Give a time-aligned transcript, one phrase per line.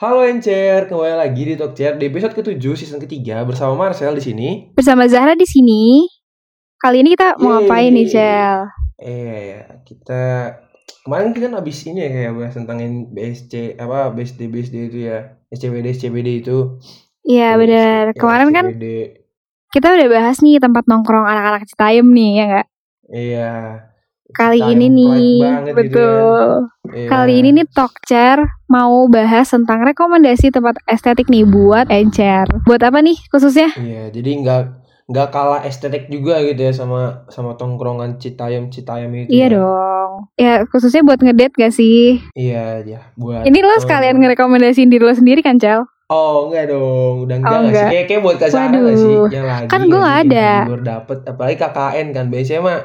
[0.00, 4.24] Halo Encer, kembali lagi di Talk Chair di episode ke-7 season ketiga bersama Marcel di
[4.24, 4.48] sini.
[4.72, 6.08] Bersama Zahra di sini.
[6.80, 7.68] Kali ini kita mau Yeay.
[7.68, 8.58] ngapain nih, Cel?
[8.96, 10.56] Eh, kita
[11.04, 12.80] kemarin kita kan abis ini ya kayak bahas tentang
[13.12, 16.80] BSC apa BSD BSD itu ya, SCBD SCBD itu.
[17.20, 18.02] Iya, bener.
[18.08, 18.72] Ya, Kemarin kan
[19.68, 22.66] kita udah bahas nih tempat nongkrong anak-anak Citayam nih, ya nggak?
[23.12, 23.52] Iya.
[24.32, 26.34] Kali Time ini nih, gitu betul.
[26.34, 26.90] kan.
[26.90, 27.06] Iya.
[27.06, 32.46] Kali ini nih Talk Chair mau bahas tentang rekomendasi tempat estetik nih buat Encer.
[32.62, 33.70] Buat apa nih khususnya?
[33.74, 34.62] Iya, jadi nggak
[35.06, 39.26] nggak kalah estetik juga gitu ya sama sama tongkrongan Citayam Citayam itu.
[39.28, 39.48] Iya ya.
[39.52, 40.10] dong.
[40.36, 42.22] Ya khususnya buat ngedate gak sih?
[42.32, 43.42] Iya, ya buat.
[43.42, 44.20] Ini lo sekalian Oh.
[44.20, 45.82] ngerekomendasiin diri lo sendiri kan, Cel?
[46.06, 47.70] Oh enggak dong, udah enggak, Oh, nggak sih?
[47.70, 47.88] enggak.
[47.88, 50.48] Kayak, kayak buat Kak Sarah nggak sih yang lagi Kan sih, yang ada.
[50.66, 52.78] luar dapet, apalagi KKN kan biasanya mah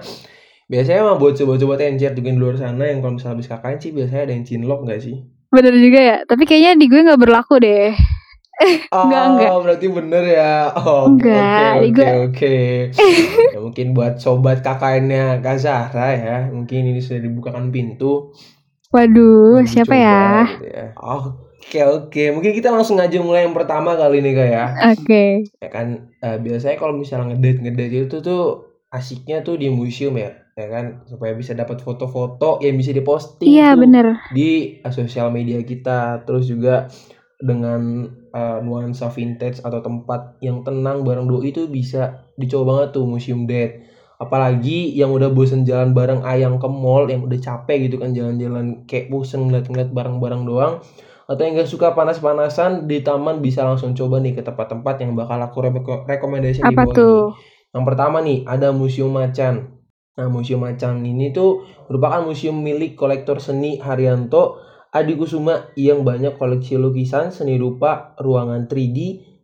[0.66, 3.92] biasanya mah buat coba-coba tencer juga di luar sana yang kalau misalnya habis KKN sih
[3.94, 5.16] biasanya ada yang cinlok nggak sih?
[5.54, 6.18] Bener juga ya.
[6.26, 7.94] Tapi kayaknya di gue nggak berlaku deh.
[8.88, 9.52] Oh, Enggak, enggak.
[9.68, 10.72] berarti bener ya.
[10.80, 12.56] Oh, Enggak, oke di oke oke.
[13.52, 18.32] Ya, mungkin buat sobat KKN-nya Kak Zahra ya, mungkin ini sudah dibukakan pintu.
[18.96, 20.48] Waduh, siapa ya?
[20.56, 20.96] gitu ya.
[20.96, 24.66] Oke oke, mungkin kita langsung aja mulai yang pertama kali ini Kak ya.
[24.96, 25.52] Oke.
[25.60, 28.44] ya kan eh, biasanya kalau misalnya ngedate ngedate itu tuh
[28.88, 33.76] asiknya tuh di museum ya ya kan supaya bisa dapat foto-foto yang bisa diposting Iya
[33.76, 34.06] bener.
[34.32, 36.88] di eh, sosial media kita terus juga
[37.40, 43.06] dengan eh, nuansa vintage atau tempat yang tenang bareng doi itu bisa dicoba banget tuh
[43.08, 43.84] museum date
[44.16, 48.88] apalagi yang udah bosen jalan bareng ayang ke mall yang udah capek gitu kan jalan-jalan
[48.88, 50.74] kayak bosen ngeliat-ngeliat bareng-bareng doang
[51.28, 55.40] atau yang gak suka panas-panasan di taman bisa langsung coba nih ke tempat-tempat yang bakal
[55.42, 57.18] aku reko- rekomendasi di Apa bawah tuh?
[57.20, 57.34] ini.
[57.76, 59.75] Yang pertama nih ada Museum Macan.
[60.16, 64.64] Nah Museum Macan ini tuh merupakan museum milik kolektor seni Haryanto
[64.96, 69.00] Adi Kusuma yang banyak koleksi lukisan, seni rupa, ruangan 3D,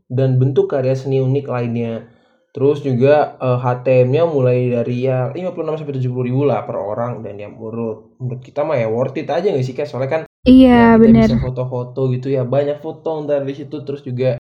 [0.08, 2.08] dan bentuk karya seni unik lainnya.
[2.56, 7.36] Terus juga eh, HTM-nya mulai dari ya 56 sampai 70 ribu lah per orang dan
[7.40, 9.88] yang menurut menurut kita mah ya worth it aja gak sih Kak?
[9.88, 11.22] Soalnya kan Iya ya kita bener.
[11.22, 14.40] bisa foto-foto gitu ya banyak foto ntar di situ terus juga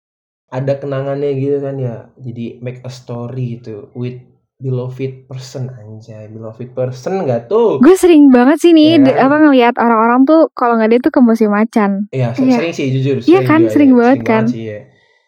[0.59, 4.17] ada kenangannya gitu kan ya jadi make a story gitu with
[4.61, 9.27] beloved person anjay beloved person nggak tuh Gue sering banget sih nih de- kan?
[9.27, 12.07] apa ngelihat orang-orang tuh kalau nggak dia tuh ke museum macan.
[12.11, 12.55] Iya se- Iya.
[12.55, 13.97] sering sih jujur Iya kan, juga sering ya.
[13.97, 14.45] banget kan.
[14.47, 14.81] sih ya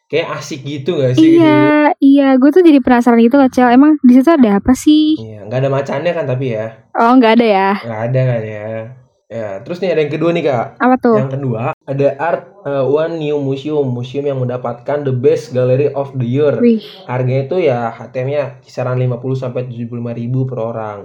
[0.06, 1.60] kayak asik gitu gak sih Iya,
[1.98, 2.28] iya.
[2.36, 3.72] Gue tuh jadi penasaran gitu loh, Cel.
[3.72, 5.16] Emang di situ ada apa sih?
[5.16, 7.70] Iya, nggak ada macannya kan tapi ya Oh, nggak ada ya?
[7.80, 8.68] nggak ada kan ya
[9.32, 11.16] ya terus nih ada yang kedua nih kak Apa tuh?
[11.16, 16.12] Yang kedua, ada Art uh, One New Museum, museum yang mendapatkan the best gallery of
[16.12, 16.52] the year.
[16.60, 19.88] Wih, Harganya itu ya HTM-nya kisaran 50 sampai 75
[20.20, 20.98] ribu per orang.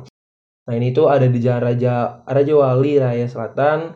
[0.67, 3.95] Nah, ini tuh ada di Jalan Raja Raja Wali Raya Selatan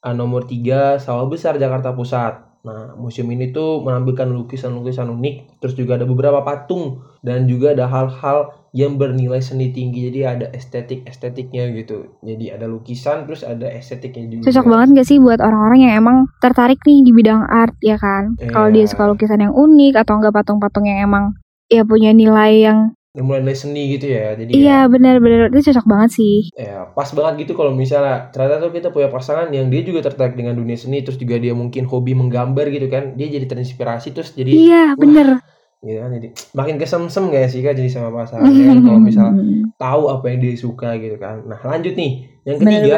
[0.00, 2.64] uh, nomor 3 Sawah Besar Jakarta Pusat.
[2.66, 7.86] Nah, museum ini tuh menampilkan lukisan-lukisan unik, terus juga ada beberapa patung dan juga ada
[7.86, 10.12] hal-hal yang bernilai seni tinggi.
[10.12, 12.12] Jadi ada estetik-estetiknya gitu.
[12.20, 14.52] Jadi ada lukisan terus ada estetiknya juga.
[14.52, 18.36] cocok banget gak sih buat orang-orang yang emang tertarik nih di bidang art ya kan?
[18.52, 21.32] Kalau dia suka lukisan yang unik atau enggak patung-patung yang emang
[21.72, 26.10] ya punya nilai yang mulai dari seni gitu ya jadi iya bener-bener itu cocok banget
[26.20, 26.52] sih.
[26.52, 30.36] ya pas banget gitu kalau misalnya ternyata tuh kita punya pasangan yang dia juga tertarik
[30.36, 34.36] dengan dunia seni terus juga dia mungkin hobi menggambar gitu kan dia jadi terinspirasi terus
[34.36, 35.40] jadi Iya, bener.
[35.84, 39.42] Gitu kan jadi makin kesemsem gak sih kak jadi sama pasangan kan kalau misalnya
[39.76, 42.96] tahu apa yang dia suka gitu kan nah lanjut nih yang ketiga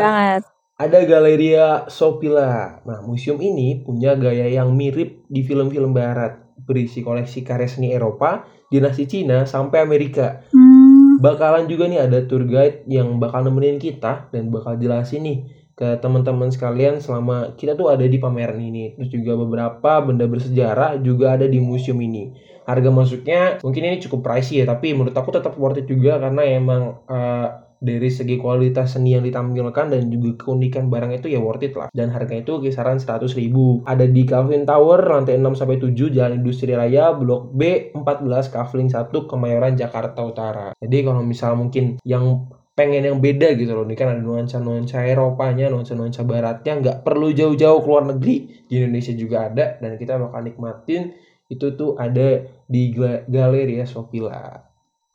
[0.79, 2.79] ada Galeria Sopila.
[2.87, 8.47] Nah, museum ini punya gaya yang mirip di film-film barat, berisi koleksi karya seni Eropa,
[8.71, 10.47] dinasti Cina, sampai Amerika.
[10.55, 15.39] Hmm, Bakalan juga nih ada tour guide yang bakal nemenin kita dan bakal jelasin nih
[15.75, 18.95] ke teman-teman sekalian selama kita tuh ada di pameran ini.
[18.95, 22.39] Terus juga beberapa benda bersejarah juga ada di museum ini.
[22.69, 26.45] Harga masuknya mungkin ini cukup pricey ya, tapi menurut aku tetap worth it juga karena
[26.45, 27.49] emang eh,
[27.79, 31.89] dari segi kualitas seni yang ditampilkan dan juga keunikan barang itu ya worth it lah.
[31.95, 33.87] Dan harganya itu kisaran 100 ribu.
[33.87, 38.91] Ada di Calvin Tower, lantai 6 sampai 7, Jalan Industri Raya, Blok B, 14, Kavling
[38.91, 40.75] 1, Kemayoran, Jakarta Utara.
[40.83, 43.87] Jadi kalau misal mungkin yang pengen yang beda gitu loh.
[43.87, 46.79] Ini kan ada nuansa-nuansa Eropanya, nuansa-nuansa baratnya.
[46.79, 48.67] Nggak perlu jauh-jauh ke luar negeri.
[48.67, 49.79] Di Indonesia juga ada.
[49.79, 51.15] Dan kita bakal nikmatin
[51.49, 54.61] itu tuh ada di Gla- Galeria Sopila.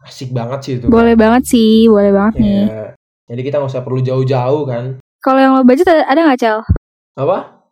[0.03, 0.91] Asik banget sih itu.
[0.91, 2.63] boleh banget sih, boleh banget nih.
[2.67, 2.85] Ya.
[3.31, 5.00] Jadi kita nggak usah perlu jauh-jauh kan.
[5.23, 6.59] Kalau yang low budget ada, nggak, Cel?
[7.15, 7.63] Apa?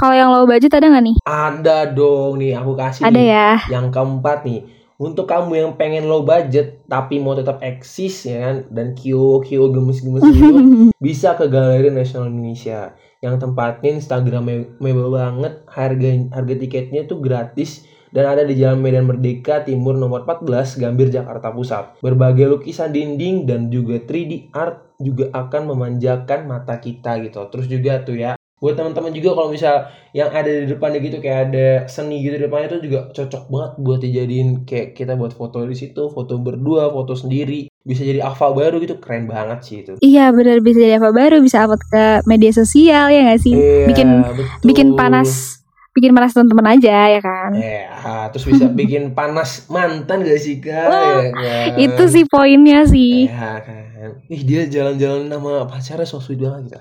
[0.00, 1.16] Kalau yang low budget ada nggak nih?
[1.22, 3.28] Ada dong nih aku kasih Ada nih.
[3.28, 3.50] ya.
[3.68, 4.60] Yang keempat nih,
[4.96, 9.68] untuk kamu yang pengen low budget tapi mau tetap eksis ya kan dan kio kio
[9.68, 10.54] gemes-gemes gitu
[11.04, 14.72] bisa ke Galeri Nasional Indonesia yang tempatnya instagramable
[15.12, 17.84] banget harga harga tiketnya tuh gratis
[18.14, 22.02] dan ada di Jalan Medan Merdeka Timur nomor 14 Gambir Jakarta Pusat.
[22.02, 27.42] Berbagai lukisan dinding dan juga 3D art juga akan memanjakan mata kita gitu.
[27.52, 31.52] Terus juga tuh ya buat teman-teman juga kalau misal yang ada di depannya gitu kayak
[31.52, 35.60] ada seni gitu di depannya itu juga cocok banget buat dijadiin kayak kita buat foto
[35.68, 40.00] di situ foto berdua foto sendiri bisa jadi apa baru gitu keren banget sih itu
[40.00, 43.86] iya benar bisa jadi apa baru bisa upload ke media sosial ya nggak sih iya,
[43.92, 44.44] bikin betul.
[44.64, 45.60] bikin panas
[45.96, 50.86] bikin panas teman-teman aja ya kan ya terus bisa bikin panas mantan gak sih kak
[50.86, 51.32] Wah, ya,
[51.72, 51.80] kan?
[51.80, 53.82] itu sih poinnya sih ya kan
[54.28, 56.80] ih dia jalan-jalan sama pacarnya so sweet banget gitu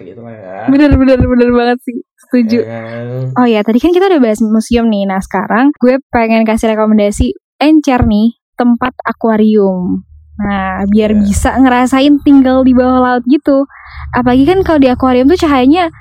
[0.00, 0.56] gitu lah ya.
[0.72, 2.64] Bener bener bener banget sih, setuju.
[2.64, 3.36] Ya kan?
[3.36, 5.04] Oh ya, tadi kan kita udah bahas museum nih.
[5.04, 10.00] Nah sekarang gue pengen kasih rekomendasi Encer nih, tempat akuarium.
[10.40, 11.20] Nah, biar Ya.
[11.20, 13.68] bisa ngerasain tinggal di bawah laut gitu.
[14.16, 15.92] Apalagi kan kalau di akuarium tuh cahayanya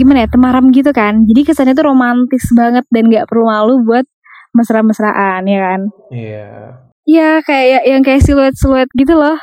[0.00, 1.28] gimana ya, temaram gitu kan.
[1.28, 4.08] Jadi kesannya tuh romantis banget dan gak perlu malu buat
[4.56, 5.80] mesra-mesraan ya kan.
[6.08, 6.48] Iya.
[7.04, 9.36] Iya, kayak yang kayak siluet-siluet gitu loh.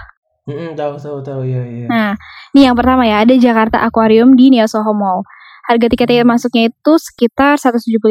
[0.48, 1.86] Mm-mm, tahu tahu tahu ya ya.
[1.92, 2.12] Nah,
[2.56, 5.28] nih yang pertama ya, ada Jakarta Aquarium di Neo Soho Mall.
[5.68, 8.08] Harga tiketnya masuknya itu sekitar 175.000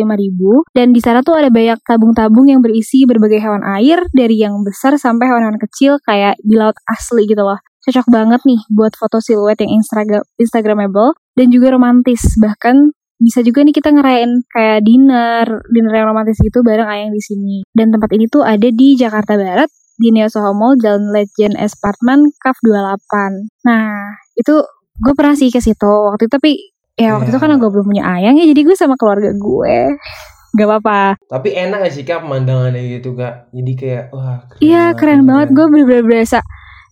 [0.77, 4.93] dan di sana tuh ada banyak tabung-tabung yang berisi berbagai hewan air dari yang besar
[5.01, 7.57] sampai hewan-hewan kecil kayak di laut asli gitu loh.
[7.89, 12.21] Cocok banget nih buat foto siluet yang Instagram instagramable dan juga romantis.
[12.37, 17.23] Bahkan bisa juga nih kita ngerayain kayak dinner, dinner yang romantis gitu bareng ayang di
[17.25, 17.57] sini.
[17.73, 22.29] Dan tempat ini tuh ada di Jakarta Barat di Neo Soho Mall Jalan Legend Espartman
[22.37, 23.65] Kaf 28.
[23.65, 24.61] Nah, itu
[24.97, 26.53] gue pernah sih ke situ waktu itu tapi
[26.97, 27.45] ya waktu itu Iya.
[27.45, 29.79] kan gue belum punya ayang ya jadi gue sama keluarga gue.
[30.53, 31.21] Gak apa-apa.
[31.23, 33.53] Tapi enak gak sih kak pemandangannya gitu kak?
[33.53, 34.41] Jadi kayak wah.
[34.59, 35.55] Iya keren gitu banget kan.
[35.55, 36.39] gue bener-bener berasa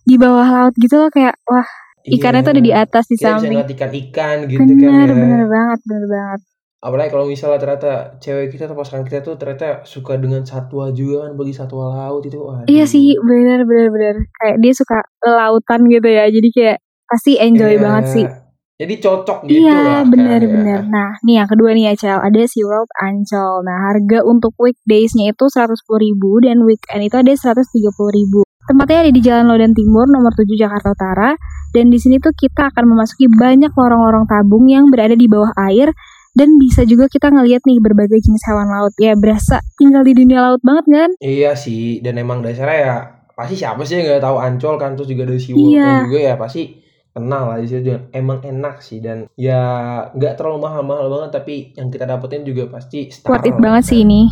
[0.01, 1.65] di bawah laut gitu loh kayak wah
[2.05, 2.45] ikannya Iya.
[2.45, 3.49] tuh ada di atas di Kita samping.
[3.57, 5.15] ngeliat ikan-ikan gitu Bener kan ya.
[5.15, 6.41] bener banget bener banget.
[6.77, 11.25] Apalagi kalau misalnya ternyata cewek kita atau pasangan kita tuh ternyata suka dengan satwa juga
[11.25, 12.37] kan bagi satwa laut itu.
[12.37, 12.69] Waduh.
[12.69, 17.73] Iya sih bener bener bener kayak dia suka lautan gitu ya jadi kayak pasti enjoy
[17.73, 17.81] Iya.
[17.81, 18.25] banget sih.
[18.75, 20.01] Jadi cocok gitu Iya lah.
[20.03, 20.51] bener kan, ya.
[20.51, 20.79] bener.
[20.91, 23.63] Nah nih yang kedua nih ya Cel ada SeaWorld Ancol.
[23.63, 25.71] Nah harga untuk weekdaysnya itu 110.000
[26.43, 28.43] dan weekend itu ada 130.000.
[28.65, 31.37] Tempatnya ada di Jalan Lodan Timur nomor 7 Jakarta Utara
[31.71, 35.93] dan di sini tuh kita akan memasuki banyak lorong-lorong tabung yang berada di bawah air
[36.33, 40.43] dan bisa juga kita ngelihat nih berbagai jenis hewan laut ya berasa tinggal di dunia
[40.43, 41.09] laut banget kan?
[41.17, 42.95] Iya sih, dan emang dasarnya ya
[43.31, 45.91] pasti siapa sih yang nggak tahu Ancol kan terus juga ada SeaWorld Iya.
[46.03, 46.61] juga ya pasti
[47.15, 48.11] kenal lah juga.
[48.11, 49.63] emang enak sih dan ya
[50.11, 53.89] nggak terlalu mahal-mahal banget tapi yang kita dapetin juga pasti Worth it banget kan.
[53.89, 54.27] sih ini.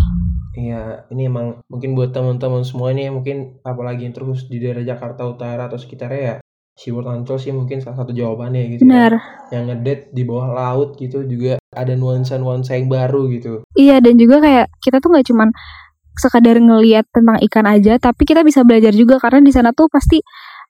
[0.54, 5.26] Iya, ini emang mungkin buat teman-teman semua nih mungkin apalagi yang terus di daerah Jakarta
[5.26, 6.36] Utara atau sekitarnya ya
[6.78, 9.18] SeaWorld Ancol sih mungkin salah satu jawabannya gitu Benar.
[9.50, 9.58] ya.
[9.58, 13.66] Yang ngedate di bawah laut gitu juga ada nuansa-nuansa yang baru gitu.
[13.74, 15.50] Iya dan juga kayak kita tuh nggak cuman
[16.14, 20.22] sekadar ngelihat tentang ikan aja, tapi kita bisa belajar juga karena di sana tuh pasti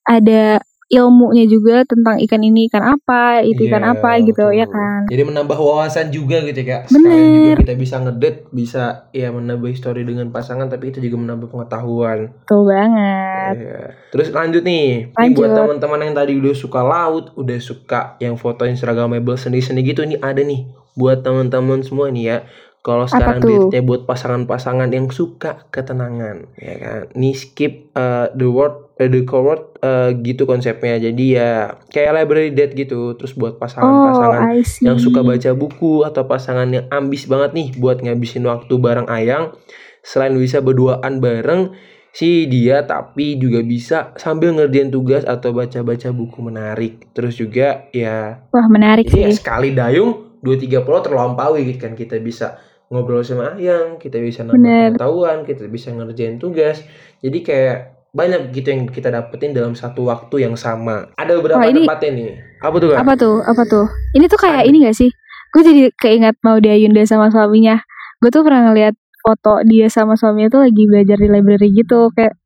[0.08, 4.60] ada ilmunya juga tentang ikan ini ikan apa, itu ikan Iya, apa gitu betul.
[4.60, 5.00] ya kan.
[5.08, 6.92] Jadi menambah wawasan juga gitu ya kak.
[6.92, 7.56] Bener.
[7.56, 8.84] Juga kita bisa ngedate, bisa
[9.16, 12.34] ya menambah histori dengan pasangan, tapi itu juga menambah pengetahuan.
[12.44, 13.54] Betul banget.
[13.60, 13.82] Iya.
[14.12, 15.38] Terus lanjut nih, Ini Lanjut.
[15.40, 20.20] buat teman-teman yang tadi udah suka laut, udah suka yang foto instagramable seni-seni gitu, ini
[20.20, 22.38] ada nih buat teman-teman semua nih ya.
[22.84, 23.40] Kalau sekarang
[23.72, 27.02] date buat pasangan-pasangan yang suka ketenangan, ya kan.
[27.16, 30.98] Nih skip uh, the word, the core word uh, gitu konsepnya.
[30.98, 31.52] Jadi ya
[31.90, 33.14] kayak library date gitu.
[33.14, 34.86] Terus buat Oh, pasangan-pasangan see.
[34.86, 39.54] yang suka baca buku atau pasangan yang ambis banget nih buat ngabisin waktu bareng ayang
[40.02, 41.72] selain bisa berduaan bareng
[42.12, 48.46] si dia tapi juga bisa sambil ngerjain tugas atau baca-baca buku menarik terus juga ya
[48.52, 49.40] Wah menarik ya sih.
[49.40, 54.44] sekali dayung dua tiga pulau terlampaui gitu kan kita bisa ngobrol sama ayang kita bisa
[54.44, 54.60] nambah
[54.94, 56.84] pengetahuan kita bisa ngerjain tugas
[57.18, 57.80] jadi kayak
[58.14, 62.12] banyak gitu yang kita dapetin dalam satu waktu yang sama ada beberapa Wah, ini- tempatnya
[62.14, 62.30] nih
[62.62, 63.36] apa tuh kan Apa tuh?
[63.44, 63.86] Apa tuh?
[64.14, 65.10] Ini tuh kayak ini gak sih?
[65.52, 67.82] Gue jadi keingat mau Ayunda sama suaminya.
[68.22, 72.38] Gue tuh pernah ngeliat foto dia sama suaminya tuh lagi belajar di library gitu kayak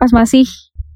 [0.00, 0.48] pas masih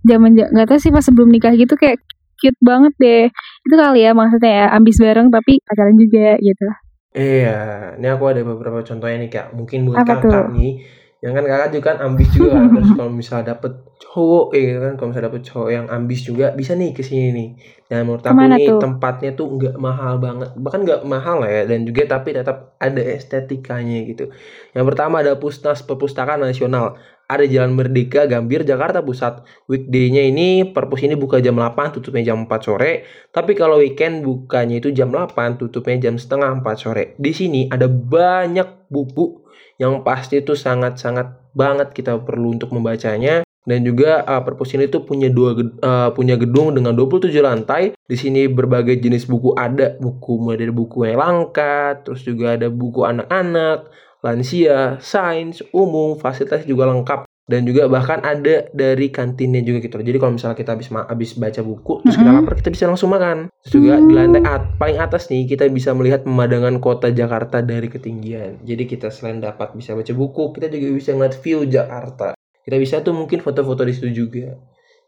[0.08, 2.00] zaman nggak tahu sih pas sebelum nikah gitu kayak
[2.40, 3.24] cute banget deh.
[3.68, 6.66] Itu kali ya maksudnya ya ambis bareng tapi pacaran juga gitu.
[7.14, 9.46] Iya, ini aku ada beberapa contohnya nih kak.
[9.54, 10.58] Mungkin buat Apa kakak tuh?
[10.58, 10.82] nih,
[11.24, 12.68] yang kan kakak juga kan ambis juga kan.
[12.76, 16.46] Terus kalau misalnya dapet cowok, ya gitu kan, kalau misalnya dapet cowok yang ambis juga
[16.52, 17.48] bisa nih ke sini nih.
[17.88, 18.80] Dan menurut aku nih tuh?
[18.84, 21.62] tempatnya tuh nggak mahal banget, bahkan nggak mahal lah ya.
[21.64, 24.28] Dan juga tapi tetap ada estetikanya gitu.
[24.76, 29.44] Yang pertama ada Pusnas Perpustakaan Nasional ada Jalan Merdeka Gambir Jakarta Pusat.
[29.70, 33.04] Weekday-nya ini perpus ini buka jam 8, tutupnya jam 4 sore.
[33.32, 37.04] Tapi kalau weekend bukanya itu jam 8, tutupnya jam setengah 4 sore.
[37.16, 39.44] Di sini ada banyak buku
[39.80, 45.08] yang pasti itu sangat-sangat banget kita perlu untuk membacanya dan juga uh, perpus ini tuh
[45.08, 47.96] punya dua uh, punya gedung dengan 27 lantai.
[48.04, 52.68] Di sini berbagai jenis buku ada, buku mulai dari buku yang langka, terus juga ada
[52.68, 53.88] buku anak-anak,
[54.24, 60.00] lansia, sains, umum, fasilitas juga lengkap dan juga bahkan ada dari kantinnya juga gitu.
[60.00, 63.52] Jadi kalau misalnya kita habis habis baca buku terus kita lapar kita bisa langsung makan.
[63.60, 67.92] Terus juga di lantai at, paling atas nih kita bisa melihat pemandangan kota Jakarta dari
[67.92, 68.64] ketinggian.
[68.64, 72.32] Jadi kita selain dapat bisa baca buku, kita juga bisa ngeliat view Jakarta.
[72.64, 74.56] Kita bisa tuh mungkin foto-foto di situ juga.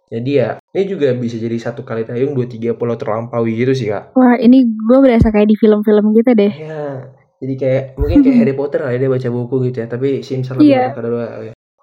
[0.06, 3.90] Jadi ya, ini juga bisa jadi satu kali tayung dua tiga pulau terlampaui gitu sih
[3.90, 4.14] kak.
[4.14, 6.52] Wah ini gue berasa kayak di film-film gitu deh.
[6.52, 9.86] Ya, jadi kayak mungkin kayak Harry Potter lah ya dia baca buku gitu ya.
[9.88, 10.84] Tapi simsalabim Iya.
[10.96, 11.26] kata dua.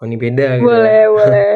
[0.01, 0.65] Oh ini beda gitu.
[0.67, 1.09] Boleh, ya.
[1.17, 1.51] boleh.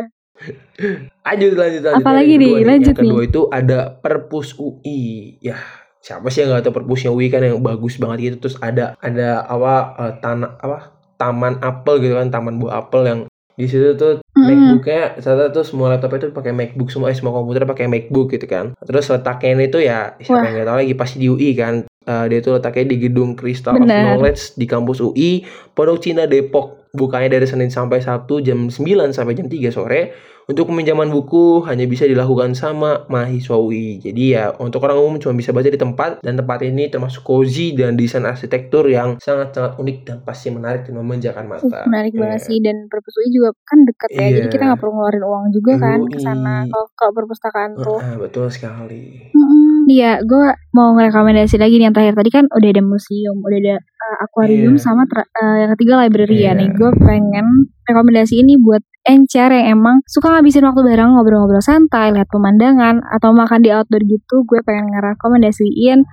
[1.25, 2.01] Lanjut lanjut lanjut.
[2.05, 2.51] Apalagi nih?
[2.53, 5.01] kedua Lanjut Yang kedua itu ada Perpus UI.
[5.41, 5.57] Ya
[5.99, 8.47] siapa sih yang nggak tahu Perpusnya UI kan yang bagus banget gitu.
[8.47, 10.77] Terus ada ada apa eh, tanah apa
[11.17, 13.19] taman apel gitu kan taman buah apel yang
[13.57, 14.21] di situ tuh.
[14.47, 18.47] MacBooknya ternyata tuh semua laptop itu pakai MacBook semua eh, semua komputer pakai MacBook gitu
[18.47, 18.73] kan.
[18.79, 20.43] Terus letaknya ini tuh ya siapa Wah.
[20.47, 21.73] yang nggak tahu lagi pasti di UI kan.
[21.87, 23.83] Eh, dia tuh letaknya di gedung Crystal of.
[23.83, 25.43] Knowledge di kampus UI
[25.75, 26.89] Pondok Cina Depok.
[26.97, 30.01] Bukanya dari Senin sampai Sabtu jam 9 sampai jam 3 sore
[30.47, 33.99] untuk peminjaman buku hanya bisa dilakukan sama mahasiswa UI.
[33.99, 37.75] Jadi ya untuk orang umum cuma bisa baca di tempat dan tempat ini termasuk cozy
[37.75, 41.79] dan desain arsitektur yang sangat-sangat unik dan pasti menarik dan memanjakan Uh, mata.
[41.85, 42.47] menarik banget Iya.
[42.47, 44.27] sih dan perpus UI juga kan dekat ya.
[44.33, 44.53] Jadi Iya.
[44.55, 47.99] kita nggak perlu ngeluarin uang juga kan ke sana kalau ke perpustakaan tuh.
[47.99, 49.27] Ah, betul sekali.
[49.29, 49.83] Mm-mm.
[49.87, 53.75] Iya, gue mau ngerekomendasi lagi nih yang terakhir tadi kan udah ada museum, udah ada
[53.79, 54.81] uh, akuarium Iya.
[54.81, 56.51] sama ter- uh, yang ketiga library ya Iya.
[56.55, 56.67] nih.
[56.71, 57.47] Gue pengen
[57.83, 63.31] rekomendasi ini buat encer yang emang suka ngabisin waktu bareng ngobrol-ngobrol santai, lihat pemandangan atau
[63.31, 64.43] makan di outdoor gitu.
[64.43, 66.03] Gue pengen ngerekomendasiin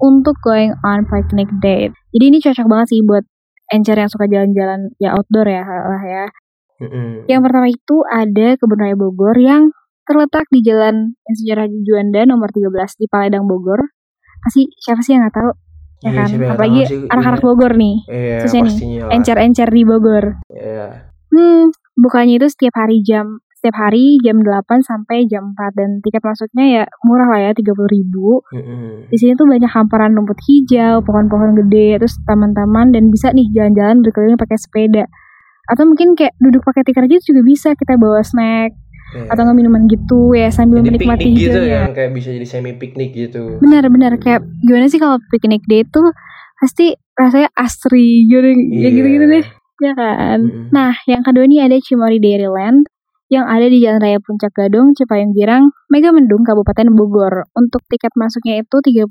[0.00, 1.92] untuk going on picnic date.
[2.14, 3.24] Jadi ini cocok banget sih buat
[3.74, 6.24] encer yang suka jalan-jalan ya outdoor ya lah ya.
[7.30, 9.70] Yang pertama itu ada Kebun Raya Bogor yang
[10.04, 12.70] terletak di Jalan Insinyur Haji Juanda nomor 13
[13.00, 13.80] di Paledang Bogor.
[14.44, 15.50] Pasti siapa sih yang nggak tahu?
[16.04, 16.28] Ya Iya, kan?
[16.28, 17.46] yang Apalagi anak-anak iya.
[17.48, 17.96] Bogor nih.
[18.04, 18.76] Iya, Khususnya nih.
[19.16, 20.24] Encer-encer di Bogor.
[20.52, 20.86] Iya.
[21.32, 26.20] Hmm, bukanya itu setiap hari jam setiap hari jam 8 sampai jam 4 dan tiket
[26.20, 28.44] masuknya ya murah lah ya 30.000 ribu.
[29.08, 34.04] Di sini tuh banyak hamparan rumput hijau, pohon-pohon gede, terus taman-taman dan bisa nih jalan-jalan
[34.04, 35.08] berkeliling pakai sepeda.
[35.64, 38.76] Atau mungkin kayak duduk pakai tikar gitu juga bisa kita bawa snack
[39.14, 39.30] Iya.
[39.30, 43.14] atau minuman gitu ya sambil Jadi menikmati piknik gitu ya, kayak bisa jadi semi piknik
[43.14, 43.62] gitu.
[43.62, 46.02] Benar-benar kayak gimana sih kalau piknik day itu
[46.58, 48.88] pasti rasanya asri gitu, ya Iya.
[48.90, 49.44] gitu-gitu deh,
[49.82, 50.38] ya kan.
[50.44, 50.68] Mm-mm.
[50.70, 52.86] Nah, yang kedua ini ada Cimory Dairyland
[53.32, 57.48] yang ada di Jalan Raya Puncak Gadong, Cipayung Girang, Mega Mendung, Kabupaten Bogor.
[57.56, 59.08] Untuk tiket masuknya itu 30.000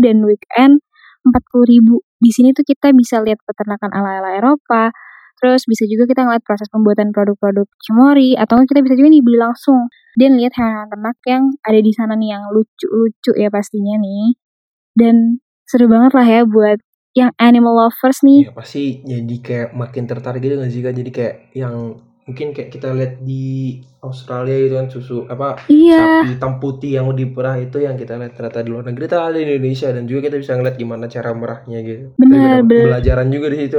[0.00, 0.82] dan weekend
[1.22, 2.00] 40.000.
[2.20, 4.90] Di sini tuh kita bisa lihat peternakan ala-ala Eropa,
[5.38, 9.38] terus bisa juga kita ngeliat proses pembuatan produk-produk Cimory, atau kita bisa juga nih beli
[9.38, 9.88] langsung
[10.18, 14.34] dan lihat hewan ternak yang ada di sana nih yang lucu-lucu ya pastinya nih.
[14.96, 15.38] Dan
[15.68, 18.46] seru banget lah ya buat yang animal lovers nih.
[18.46, 20.94] Iya pasti jadi kayak makin tertarik gitu nggak sih kak?
[20.94, 21.74] Jadi kayak yang
[22.22, 25.98] mungkin kayak kita lihat di Australia itu kan susu apa Iya.
[26.22, 29.28] sapi hitam putih yang di perah itu yang kita lihat ternyata di luar negeri ternyata
[29.28, 32.04] ada di Indonesia dan juga kita bisa ngeliat gimana cara merahnya gitu.
[32.14, 33.76] Benar, pelajaran juga di situ.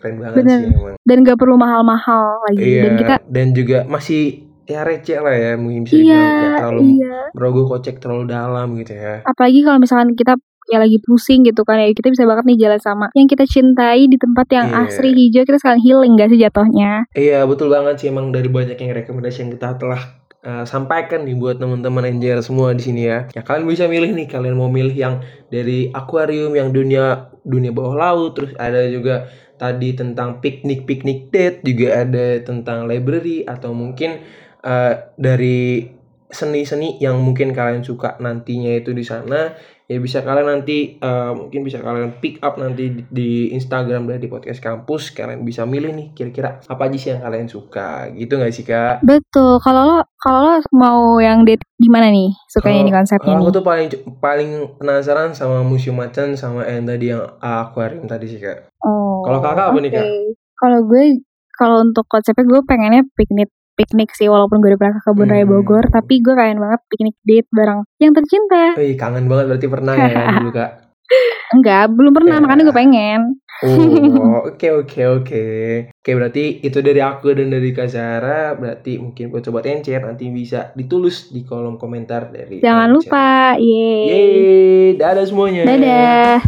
[0.00, 0.58] Keren banget Benar.
[0.58, 0.96] sih emang.
[1.04, 2.82] dan gak perlu mahal-mahal lagi Iya.
[2.82, 4.22] dan kita dan juga masih
[4.64, 8.94] ya receh lah ya mungkin bisa iya dibilang terlalu iya merogoh kocek terlalu dalam gitu
[8.94, 9.20] ya.
[9.26, 10.38] apalagi kalau misalkan kita
[10.70, 14.06] ya lagi pusing gitu kan ya kita bisa banget nih jalan sama yang kita cintai
[14.06, 14.86] di tempat yang Iya.
[14.86, 18.78] asri hijau kita sekalian healing gak sih jatuhnya Iya betul banget sih emang dari banyak
[18.78, 20.02] yang rekomendasi yang kita telah
[20.46, 23.26] uh, sampaikan nih buat teman-teman enjer semua di sini ya.
[23.34, 27.96] Ya kalian bisa milih nih kalian mau milih yang dari akuarium yang dunia dunia bawah
[27.96, 29.28] laut terus ada juga
[29.60, 34.20] tadi tentang piknik piknik date juga ada tentang library atau mungkin
[34.64, 35.84] uh, dari
[36.30, 39.52] seni-seni yang mungkin kalian suka nantinya itu di sana
[39.90, 44.30] ya bisa kalian nanti uh, mungkin bisa kalian pick up nanti di, di Instagram dari
[44.30, 48.54] podcast kampus kalian bisa milih nih kira-kira apa aja sih yang kalian suka gitu nggak
[48.54, 49.02] sih kak?
[49.02, 53.42] betul kalau lo kalau lo mau yang date gimana nih sukanya Kalau- nih konsepnya aku
[53.42, 53.88] nih tuh paling
[54.22, 58.70] paling penasaran sama museum macan sama yang tadi yang akuarium tadi sih kak.
[58.86, 60.06] oh Kalau kakak apa nih, Kak?
[60.54, 61.04] kalau gue
[61.58, 63.50] kalau untuk konsepnya gue pengennya piknik
[63.80, 65.52] piknik sih walaupun gue udah pernah ke kebun raya Hmm.
[65.56, 69.94] Bogor tapi gue pengen banget piknik date bareng yang tercinta Wih kangen banget berarti pernah
[69.94, 70.70] ya kan dulu kak.
[71.50, 72.40] Enggak, belum pernah, Ya.
[72.40, 73.20] makanya gue pengen.
[73.60, 75.44] Oh, oke oke oke.
[75.90, 78.54] Oke, berarti itu dari aku dan dari Kak Zara.
[78.54, 82.94] Berarti mungkin buat sobat encer nanti bisa ditulis di kolom komentar dari Jangan Encer.
[83.02, 84.06] lupa, yeay.
[84.06, 84.30] Yeay,
[84.94, 85.66] dadah semuanya.
[85.66, 86.38] Dadah.